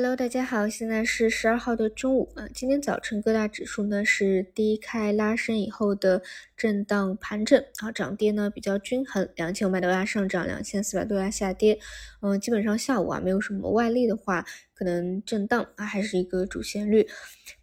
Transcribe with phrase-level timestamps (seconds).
[0.00, 2.46] Hello，大家好，现在是十二号的中午啊。
[2.54, 6.22] 今天早晨各大指数呢是低开拉升以后的
[6.56, 11.80] 震荡盘整啊，涨跌呢比较均衡，两千五百多家上涨，两千四百多家下跌。
[12.22, 14.44] 嗯，基本上下午啊没有什么外力的话，
[14.78, 17.08] 可能震荡啊还是一个主旋律。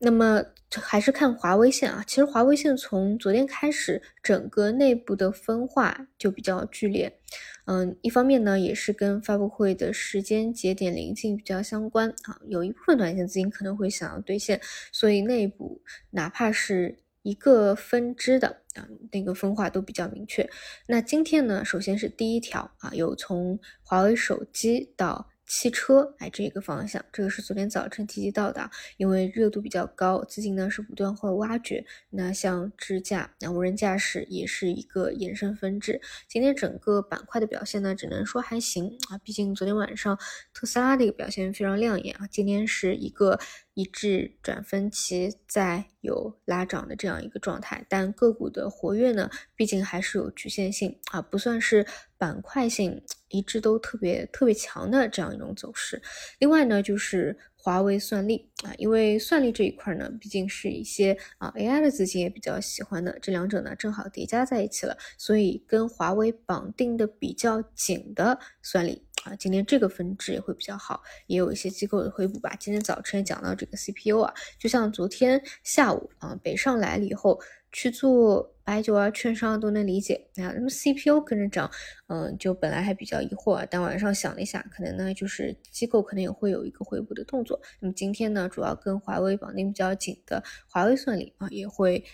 [0.00, 7.18] 那么还是看华为线啊，其实华为线从昨天开始，整个内部的分化就比较剧烈。
[7.64, 14.60] 嗯，一方面呢，也是跟发布会的时间节点临近比较相关啊，有一部分短线资金可能会想要兑现，
[14.92, 20.48] 所以内部哪怕是一个分支的啊，那个分化都比较明确。
[20.86, 25.28] 那今天呢，首先是第一条啊，有从华为手机到。
[25.48, 31.84] 汽车，哎，这个方向，这个是昨天早晨提及到的，因为热度比较高，资金呢是不断会挖掘。
[32.10, 36.00] 那像支架，那无人驾驶也是一个衍生分支。
[36.28, 40.18] 今天整个板块的表现呢，只能说还行啊，毕竟昨天晚上
[40.52, 43.40] 特斯拉的一个表现非常亮眼啊，今天是一个。
[43.74, 51.86] 一致转分歧，在有拉涨的这样一个状态，但个股的活跃呢，毕竟还是有局限性啊，不算是
[52.18, 56.02] 板块性一致都特别特别强的这样一种走势。
[56.40, 69.04] 另外呢，就是华为算力啊，因为算力这一块呢，毕竟是一些啊 AI 的资金也比较喜欢的，这两者呢正好叠加在一起了，所以跟华为绑定的比较紧的算力。
[69.24, 72.54] 啊，今天这个分支也会比较好，也有一些机构的回补吧。
[72.60, 77.40] 今天早晨讲到这个 CPU 啊，就像昨天下午啊，北上来了以后
[77.72, 80.52] 去做白酒啊、券商都能理解啊。
[80.54, 81.70] 那么 CPU 跟着涨，
[82.08, 87.60] 嗯，就本来还比较疑惑，但晚上想了一下，可能呢就是机构可能也会有一个回补的动作。
[87.80, 92.04] 那么今天呢，主要跟华为绑定比较紧的华为算力啊，也会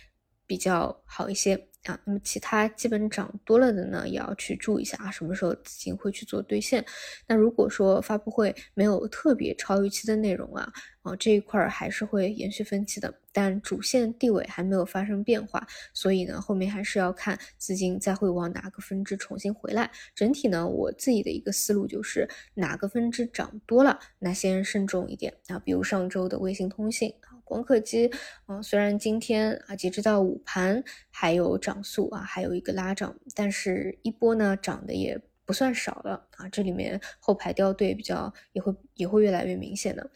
[0.47, 1.69] 比较好一些。
[1.85, 6.83] 啊，那么其他基本涨多了的呢，也要去注意一下啊，什么时候资金会去做兑现？
[7.27, 10.73] 那如果说发布会没有特别超预期的内容啊，
[11.03, 19.91] 啊这一块还是会延续分歧的，但主线地位还没有发生变化，所以呢，后面还是要看资金再会往哪个分支重新回来。
[20.15, 27.15] 整体呢，我自己的一个思路就是哪个分支涨多了，那先慎重一点啊，比如上周的卫星通信。
[27.45, 28.11] 光刻机，
[28.49, 40.11] 嗯，虽然今天啊，截止到午盘还有涨速啊，还有一个拉涨，但是一波呢涨的也不算少了啊，这里面后排掉队比较也会也会越来越明显的。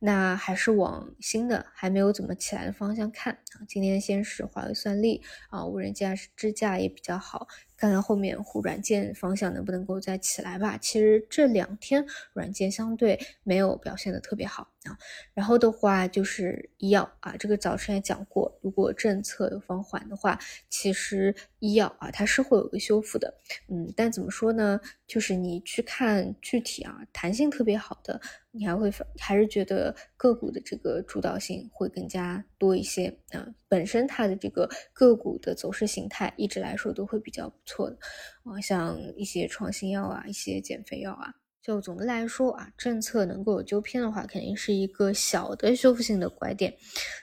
[0.00, 3.66] 那还是往新的还没有怎么起来的方向看啊。
[3.66, 10.78] 今天先是华为算力啊，无人驾驶支架也比较好，看看后面互软件方向能不能够再起来吧。
[10.78, 14.96] 其实这两天软件相对没有表现的特别好啊。
[15.34, 20.38] 然后的话就是医药啊，这个早晨也讲过，如果政策有放缓的话，
[20.70, 23.34] 其实医药啊它是会有个修复的。
[23.66, 24.80] 嗯，但怎么说呢？
[25.08, 28.20] 就是你去看具体啊，弹性特别好的。
[28.52, 33.48] 你还会还是觉得个股的这个主导性会更加多一些啊？
[33.68, 37.96] 本身它的这个个股的走势形态一直来说都会比较不错的
[38.44, 41.32] 啊，像一些创新药啊，一些减肥药啊，
[41.62, 46.76] 就总的来说啊，政策能够有纠偏的话，肯定是一个小的修复性的拐点。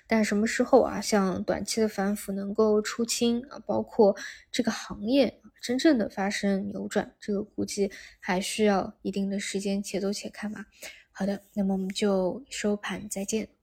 [0.08, 4.16] 但什么时候啊，像短期的反腐能够出清啊，包括
[4.52, 7.90] 这个行业真正的发生扭转，这个估计
[8.20, 10.64] 还需要一定的时间，且走且看吧。
[11.12, 13.55] 好的，那么我们就收盘再见。